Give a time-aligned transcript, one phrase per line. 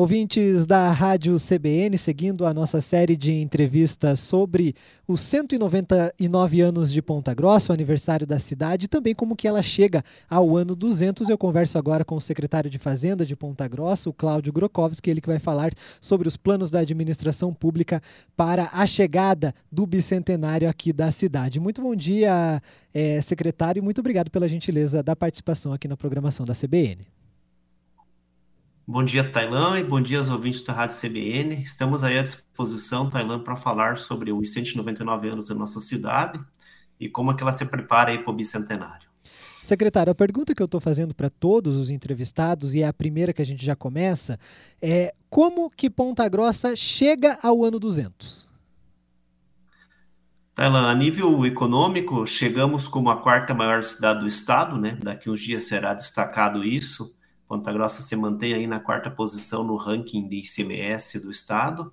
[0.00, 4.74] Ouvintes da Rádio CBN, seguindo a nossa série de entrevistas sobre
[5.06, 9.62] os 199 anos de Ponta Grossa, o aniversário da cidade, e também como que ela
[9.62, 11.28] chega ao ano 200.
[11.28, 15.20] Eu converso agora com o secretário de Fazenda de Ponta Grossa, o Cláudio Grokowski, ele
[15.20, 15.70] que vai falar
[16.00, 18.02] sobre os planos da administração pública
[18.34, 21.60] para a chegada do bicentenário aqui da cidade.
[21.60, 22.62] Muito bom dia,
[22.94, 27.19] é, secretário, e muito obrigado pela gentileza da participação aqui na programação da CBN.
[28.92, 31.62] Bom dia, Tailã, e bom dia aos ouvintes da Rádio CBN.
[31.62, 36.40] Estamos aí à disposição, Tailã, para falar sobre os 199 anos da nossa cidade
[36.98, 39.08] e como é que ela se prepara para o bicentenário.
[39.62, 43.32] Secretário, a pergunta que eu estou fazendo para todos os entrevistados, e é a primeira
[43.32, 44.40] que a gente já começa,
[44.82, 48.50] é como que Ponta Grossa chega ao ano 200?
[50.52, 54.98] Tailã, a nível econômico, chegamos como a quarta maior cidade do estado, né?
[55.00, 57.14] Daqui uns dias será destacado isso
[57.50, 61.92] Ponta Grossa se mantém aí na quarta posição no ranking de ICMS do estado.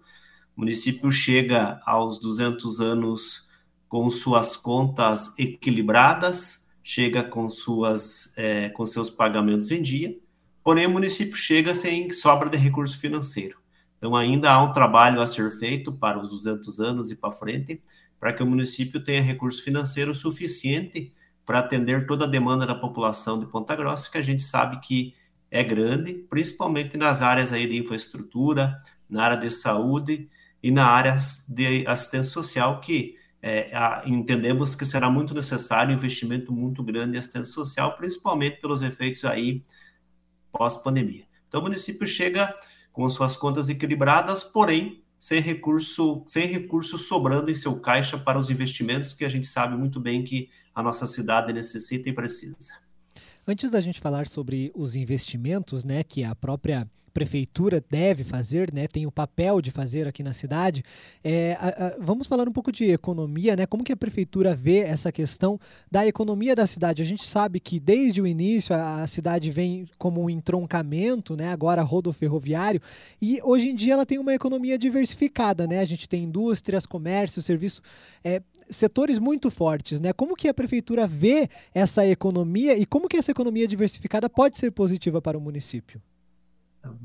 [0.56, 3.50] O município chega aos 200 anos
[3.90, 10.16] com suas contas equilibradas, chega com suas é, com seus pagamentos em dia.
[10.64, 13.58] Porém, o município chega sem sobra de recurso financeiro.
[13.98, 17.82] Então, ainda há um trabalho a ser feito para os 200 anos e para frente,
[18.20, 21.12] para que o município tenha recurso financeiro suficiente
[21.44, 25.16] para atender toda a demanda da população de Ponta Grossa, que a gente sabe que
[25.50, 28.78] é grande, principalmente nas áreas aí de infraestrutura,
[29.10, 30.30] na área de saúde
[30.62, 31.18] e na área
[31.48, 37.16] de assistência social, que é, a, entendemos que será muito necessário um investimento muito grande
[37.16, 39.64] em assistência social, principalmente pelos efeitos aí
[40.52, 41.26] pós-pandemia.
[41.48, 42.54] Então, o município chega
[42.92, 48.50] com suas contas equilibradas, porém sem recurso, sem recurso sobrando em seu caixa para os
[48.50, 52.87] investimentos que a gente sabe muito bem que a nossa cidade necessita e precisa.
[53.50, 56.86] Antes da gente falar sobre os investimentos, né, que a própria
[57.18, 60.84] prefeitura deve fazer, né, tem o papel de fazer aqui na cidade,
[61.24, 63.66] é, a, a, vamos falar um pouco de economia, né?
[63.66, 65.60] Como que a prefeitura vê essa questão
[65.92, 67.02] da economia da cidade?
[67.02, 71.50] A gente sabe que desde o início a, a cidade vem como um entroncamento, né?
[71.52, 72.80] Agora rodoferroviário
[73.20, 75.80] e hoje em dia ela tem uma economia diversificada, né?
[75.80, 77.82] A gente tem indústrias, comércio, serviço.
[78.24, 80.14] É, setores muito fortes, né?
[80.14, 84.72] Como que a prefeitura vê essa economia e como que essa economia diversificada pode ser
[84.72, 86.00] positiva para o município?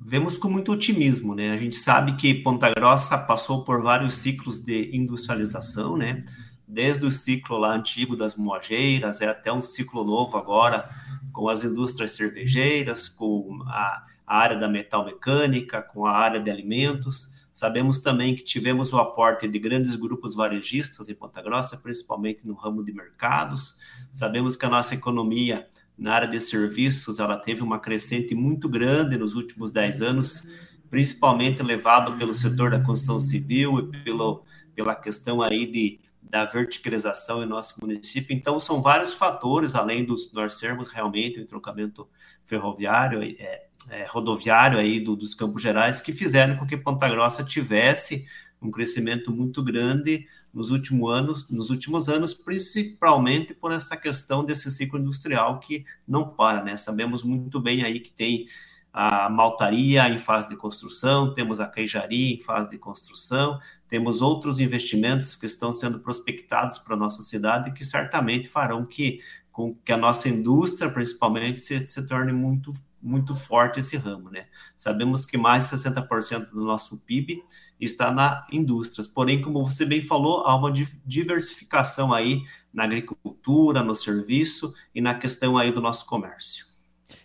[0.04, 1.52] Vemos com muito otimismo, né?
[1.52, 6.24] A gente sabe que Ponta Grossa passou por vários ciclos de industrialização, né?
[6.66, 10.88] Desde o ciclo lá antigo das moageiras, é até um ciclo novo agora,
[11.32, 16.50] com as indústrias cervejeiras, com a, a área da metal mecânica, com a área de
[16.50, 17.30] alimentos.
[17.52, 22.54] Sabemos também que tivemos o aporte de grandes grupos varejistas em Ponta Grossa, principalmente no
[22.54, 23.78] ramo de mercados.
[24.12, 29.16] Sabemos que a nossa economia na área de serviços ela teve uma crescente muito grande
[29.16, 30.48] nos últimos 10 anos,
[30.90, 34.44] principalmente levado pelo setor da construção civil e pelo,
[34.74, 38.34] pela questão aí de, da verticalização em nosso município.
[38.34, 42.08] Então, são vários fatores, além dos nós sermos realmente o entroncamento
[42.44, 47.42] ferroviário, é, é, rodoviário aí do, dos Campos Gerais que fizeram com que Ponta Grossa
[47.42, 48.26] tivesse
[48.60, 54.70] um crescimento muito grande nos últimos anos, nos últimos anos, principalmente por essa questão desse
[54.70, 56.76] ciclo industrial que não para, né?
[56.76, 58.46] Sabemos muito bem aí que tem
[58.92, 63.58] a maltaria em fase de construção, temos a queijaria em fase de construção,
[63.88, 69.20] temos outros investimentos que estão sendo prospectados para a nossa cidade que certamente farão que,
[69.50, 74.46] com que a nossa indústria, principalmente, se, se torne muito muito forte esse ramo, né?
[74.76, 77.42] Sabemos que mais de 60% do nosso PIB
[77.80, 79.08] está na indústrias.
[79.08, 80.72] Porém, como você bem falou, há uma
[81.04, 82.42] diversificação aí
[82.72, 86.66] na agricultura, no serviço e na questão aí do nosso comércio.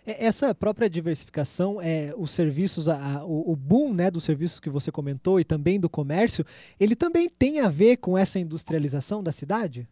[0.04, 4.68] É, essa própria diversificação, é, os serviços, a, o, o, boom né, dos serviços que
[4.68, 6.44] você comentou e também do comércio,
[6.78, 9.88] ele também tem a ver com essa industrialização da cidade?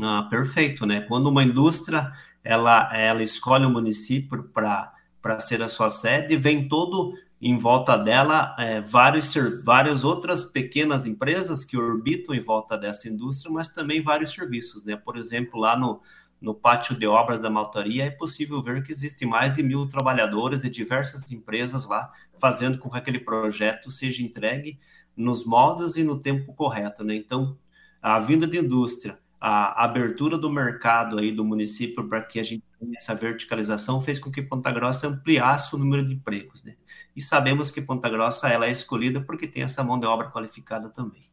[0.00, 1.00] Ah, perfeito, né?
[1.02, 2.12] Quando uma indústria
[2.44, 4.92] ela, ela escolhe o um município para
[5.26, 9.34] para ser a sua sede, vem todo em volta dela é, vários,
[9.64, 14.94] várias outras pequenas empresas que orbitam em volta dessa indústria, mas também vários serviços, né?
[14.94, 16.00] Por exemplo, lá no,
[16.40, 20.62] no pátio de obras da maltaria é possível ver que existem mais de mil trabalhadores
[20.62, 24.78] e diversas empresas lá fazendo com que aquele projeto seja entregue
[25.16, 27.16] nos modos e no tempo correto, né?
[27.16, 27.58] Então,
[28.00, 32.64] a vinda de indústria, a abertura do mercado aí do município para que a gente
[32.78, 36.76] tenha essa verticalização fez com que Ponta Grossa ampliasse o número de empregos, né?
[37.14, 40.88] E sabemos que Ponta Grossa ela é escolhida porque tem essa mão de obra qualificada
[40.88, 41.30] também.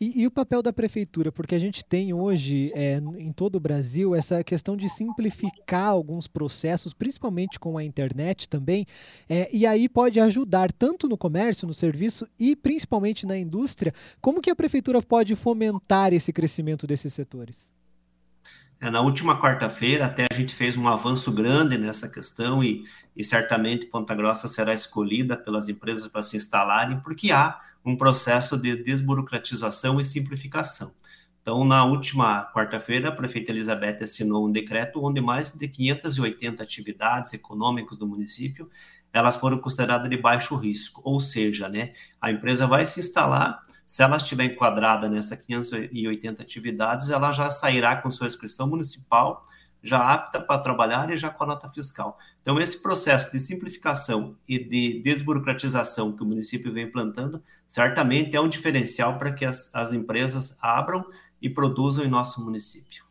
[0.00, 1.30] E, e, o papel da prefeitura?
[1.30, 6.26] Porque a gente tem hoje, é, em todo o Brasil, essa questão de simplificar alguns
[6.26, 8.86] processos, principalmente com a internet também,
[9.28, 13.92] é, e aí pode ajudar tanto no comércio, no serviço e principalmente na indústria.
[14.22, 17.70] Como que a prefeitura pode fomentar esse crescimento desses setores?
[18.80, 23.22] É, na última quarta-feira, até a gente fez um avanço grande nessa questão e, e
[23.22, 28.76] certamente Ponta Grossa será escolhida pelas empresas para se instalarem, porque há um processo de
[28.82, 30.92] desburocratização e simplificação.
[31.42, 37.32] Então, na última quarta-feira, a prefeita Elizabeth assinou um decreto onde mais de 580 atividades
[37.32, 38.70] econômicas do município
[39.12, 44.02] elas foram consideradas de baixo risco, ou seja, né, a empresa vai se instalar, se
[44.02, 49.44] ela estiver enquadrada nessa 580 atividades, ela já sairá com sua inscrição municipal,
[49.82, 52.18] já apta para trabalhar e já com a nota fiscal.
[52.42, 58.40] Então, esse processo de simplificação e de desburocratização que o município vem implantando, certamente é
[58.40, 61.04] um diferencial para que as, as empresas abram
[61.40, 63.09] e produzam em nosso município.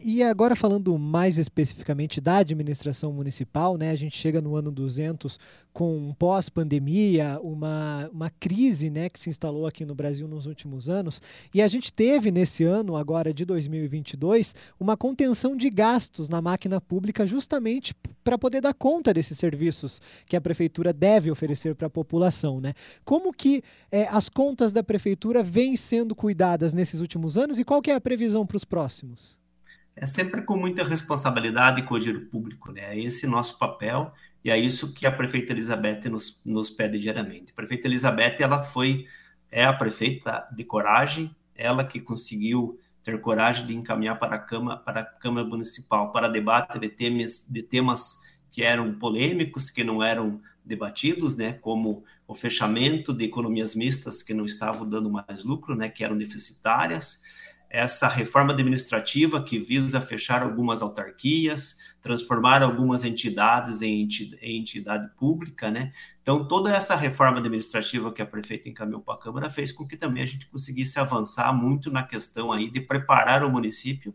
[0.00, 5.40] E agora falando mais especificamente da administração municipal, né, a gente chega no ano 200
[5.72, 11.20] com pós-pandemia, uma, uma crise né, que se instalou aqui no Brasil nos últimos anos,
[11.52, 16.80] e a gente teve nesse ano, agora de 2022, uma contenção de gastos na máquina
[16.80, 17.92] pública justamente
[18.22, 22.60] para poder dar conta desses serviços que a prefeitura deve oferecer para a população.
[22.60, 22.72] Né?
[23.04, 27.82] Como que é, as contas da prefeitura vêm sendo cuidadas nesses últimos anos e qual
[27.82, 29.36] que é a previsão para os próximos?
[30.00, 32.94] É sempre com muita responsabilidade com o dinheiro público, né?
[32.94, 34.12] É esse nosso papel
[34.44, 37.50] e é isso que a prefeita Elizabeth nos, nos pede diariamente.
[37.52, 39.06] A prefeita Elizabeth, ela foi,
[39.50, 44.78] é a prefeita de coragem, ela que conseguiu ter coragem de encaminhar para a Câmara,
[44.78, 50.02] para a Câmara Municipal para debate de temas, de temas que eram polêmicos, que não
[50.02, 55.74] eram debatidos, né, como o fechamento de economias mistas que não estavam dando mais lucro,
[55.74, 57.22] né, que eram deficitárias,
[57.70, 64.08] essa reforma administrativa que visa fechar algumas autarquias, transformar algumas entidades em
[64.42, 65.92] entidade pública, né?
[66.22, 69.96] Então, toda essa reforma administrativa que a prefeita encaminhou para a Câmara fez com que
[69.96, 74.14] também a gente conseguisse avançar muito na questão aí de preparar o município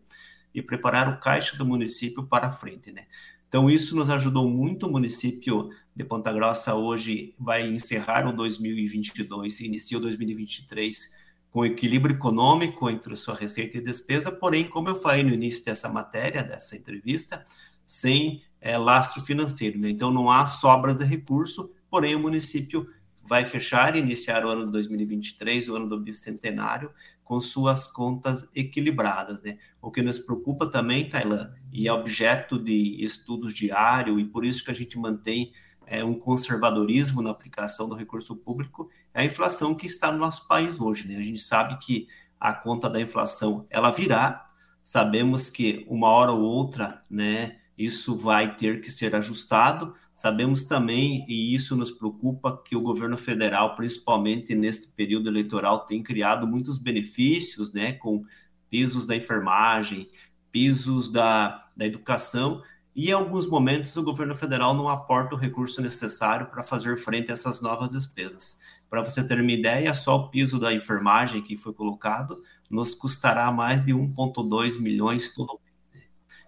[0.52, 3.06] e preparar o caixa do município para a frente, né?
[3.48, 4.86] Então, isso nos ajudou muito.
[4.86, 11.23] O município de Ponta Grossa hoje vai encerrar o 2022 e inicia o 2023
[11.54, 15.88] com equilíbrio econômico entre sua receita e despesa, porém, como eu falei no início dessa
[15.88, 17.44] matéria, dessa entrevista,
[17.86, 19.78] sem é, lastro financeiro.
[19.78, 19.90] Né?
[19.90, 22.90] Então, não há sobras de recurso, porém, o município
[23.22, 26.90] vai fechar e iniciar o ano de 2023, o ano do bicentenário,
[27.22, 29.40] com suas contas equilibradas.
[29.40, 29.56] Né?
[29.80, 34.64] O que nos preocupa também, Tailan, e é objeto de estudos diário, e por isso
[34.64, 35.52] que a gente mantém
[35.86, 40.46] é, um conservadorismo na aplicação do recurso público, é a inflação que está no nosso
[40.48, 41.06] país hoje.
[41.06, 41.16] Né?
[41.16, 42.08] A gente sabe que
[42.38, 44.50] a conta da inflação ela virá,
[44.82, 49.94] sabemos que uma hora ou outra, né, isso vai ter que ser ajustado.
[50.14, 56.02] Sabemos também, e isso nos preocupa, que o governo federal, principalmente nesse período eleitoral, tem
[56.02, 58.24] criado muitos benefícios, né, com
[58.70, 60.08] pisos da enfermagem,
[60.52, 62.62] pisos da, da educação,
[62.94, 67.30] e em alguns momentos o governo federal não aporta o recurso necessário para fazer frente
[67.30, 68.60] a essas novas despesas.
[68.88, 73.50] Para você ter uma ideia, só o piso da enfermagem que foi colocado nos custará
[73.50, 75.60] mais de 1,2 milhões todo.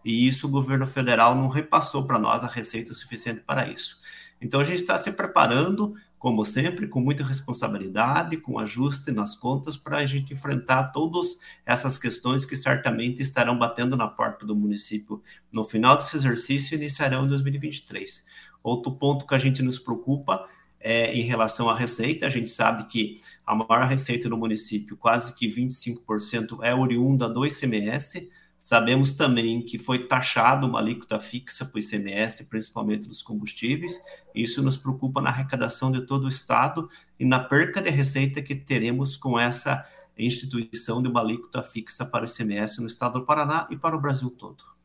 [0.05, 4.01] E isso o governo federal não repassou para nós a receita suficiente para isso.
[4.41, 5.95] Então a gente está se preparando,
[6.27, 12.01] como sempre, com muita responsabilidade, com ajuste nas contas, para a gente enfrentar todas essas
[12.01, 17.27] questões que certamente estarão batendo na porta do município no final desse exercício e iniciarão
[17.27, 18.27] em 2023.
[18.61, 20.49] Outro ponto que a gente nos preocupa
[20.81, 22.27] é, em relação à receita.
[22.27, 27.47] A gente sabe que a maior receita no município, quase que 25%, é oriunda do
[27.47, 28.29] ICMS.
[28.67, 34.03] Sabemos também que foi taxado uma alíquota fixa para o ICMS, principalmente dos combustíveis.
[34.35, 38.57] Isso nos preocupa na arrecadação de todo o Estado e na perca de receita que
[38.57, 39.87] teremos com essa
[40.19, 44.01] instituição de uma alíquota fixa para o ICMS no Estado do Paraná e para o
[44.01, 44.76] Brasil todo.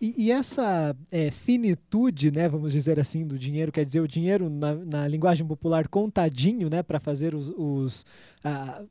[0.00, 4.48] E, e essa é, finitude, né, vamos dizer assim, do dinheiro, quer dizer, o dinheiro
[4.48, 8.06] na, na linguagem popular contadinho, né, para fazer os, os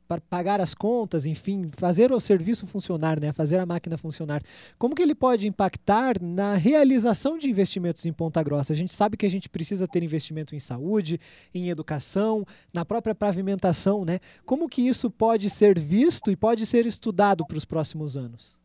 [0.06, 4.42] para pagar as contas, enfim, fazer o serviço funcionar, né, fazer a máquina funcionar.
[4.78, 8.74] Como que ele pode impactar na realização de investimentos em Ponta Grossa?
[8.74, 11.18] A gente sabe que a gente precisa ter investimento em saúde,
[11.54, 14.20] em educação, na própria pavimentação, né?
[14.44, 18.58] Como que isso pode ser visto e pode ser estudado para os próximos anos?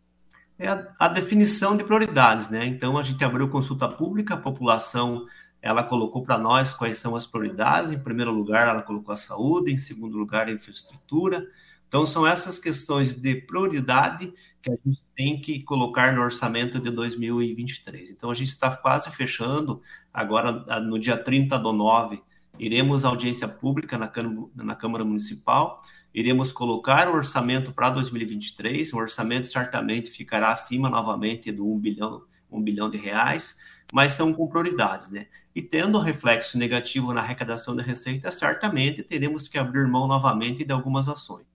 [0.58, 2.66] É a, a, definição de prioridades, né?
[2.66, 5.26] Então a gente abriu consulta pública, a população
[5.64, 7.92] ela colocou para nós quais são as prioridades.
[7.92, 11.48] Em primeiro lugar, ela colocou a saúde, em segundo lugar, a infraestrutura,
[11.88, 16.90] Então, são essas questões de prioridade que a gente tem que colocar no orçamento de
[16.90, 18.10] 2023.
[18.12, 19.82] Então, a gente está quase fechando,
[20.14, 22.22] agora no dia 30 do 9,
[22.60, 25.82] iremos à audiência pública na Câmara, na Câmara Municipal,
[26.14, 32.24] iremos colocar o orçamento para 2023, o orçamento certamente ficará acima novamente do 1 bilhão,
[32.52, 33.58] 1 bilhão de reais,
[33.92, 35.28] mas são com prioridades, né?
[35.56, 40.72] E tendo reflexo negativo na arrecadação da receita, certamente teremos que abrir mão novamente de
[40.72, 41.46] algumas ações.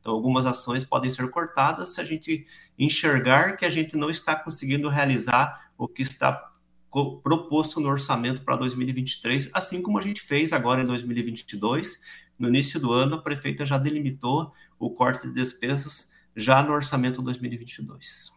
[0.00, 2.46] Então, algumas ações podem ser cortadas se a gente
[2.78, 6.50] enxergar que a gente não está conseguindo realizar o que está
[7.22, 12.00] proposto no orçamento para 2023, assim como a gente fez agora em 2022.
[12.38, 17.22] No início do ano, a prefeita já delimitou o corte de despesas já no orçamento
[17.22, 18.33] 2022.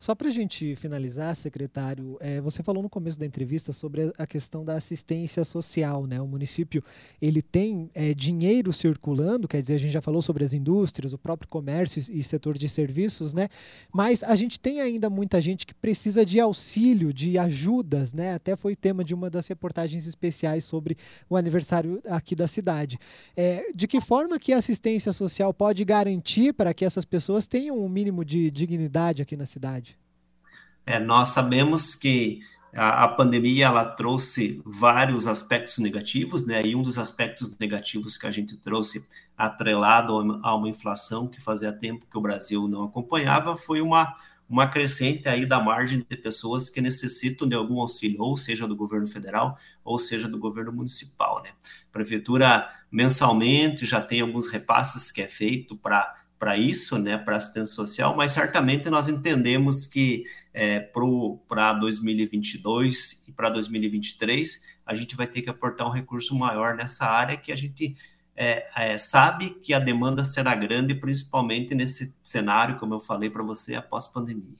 [0.00, 4.26] Só para a gente finalizar, secretário, é, você falou no começo da entrevista sobre a
[4.26, 6.18] questão da assistência social, né?
[6.18, 6.82] O município
[7.20, 11.18] ele tem é, dinheiro circulando, quer dizer, a gente já falou sobre as indústrias, o
[11.18, 13.50] próprio comércio e setor de serviços, né?
[13.92, 18.32] Mas a gente tem ainda muita gente que precisa de auxílio, de ajudas, né?
[18.32, 20.96] Até foi tema de uma das reportagens especiais sobre
[21.28, 22.98] o aniversário aqui da cidade.
[23.36, 27.78] É, de que forma que a assistência social pode garantir para que essas pessoas tenham
[27.78, 29.89] um mínimo de dignidade aqui na cidade?
[30.84, 32.40] É, nós sabemos que
[32.74, 36.64] a, a, pandemia ela trouxe vários aspectos negativos, né?
[36.64, 39.06] E um dos aspectos negativos que a gente trouxe
[39.36, 44.16] atrelado a uma inflação que fazia tempo que o Brasil não acompanhava foi uma
[44.50, 48.74] uma crescente aí da margem de pessoas que necessitam de algum auxílio, ou seja do
[48.74, 51.50] governo federal, ou seja do governo municipal, né?
[51.88, 57.36] A prefeitura mensalmente já tem alguns repasses que é feito para para isso, né, para
[57.36, 65.14] assistência social, mas certamente nós entendemos que é, para 2022 e para 2023 a gente
[65.14, 67.94] vai ter que aportar um recurso maior nessa área que a gente
[68.34, 73.42] é, é, sabe que a demanda será grande, principalmente nesse cenário, como eu falei para
[73.42, 74.56] você, após pandemia.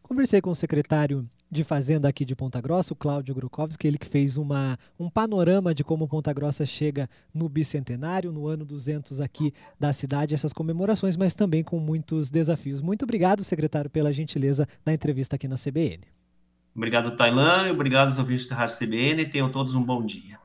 [0.00, 4.06] Conversei com o secretário de Fazenda aqui de Ponta Grossa, o Cláudio Grukovski, ele que
[4.06, 9.52] fez uma, um panorama de como Ponta Grossa chega no bicentenário, no ano 200 aqui
[9.78, 12.80] da cidade, essas comemorações, mas também com muitos desafios.
[12.80, 16.00] Muito obrigado, secretário, pela gentileza da entrevista aqui na CBN.
[16.74, 19.26] Obrigado, Tailan, e obrigado aos ouvintes da Rádio CBN.
[19.26, 20.38] Tenham todos um bom dia.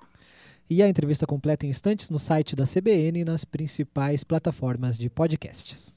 [0.70, 5.10] E a entrevista completa em instantes no site da CBN e nas principais plataformas de
[5.10, 5.97] podcasts.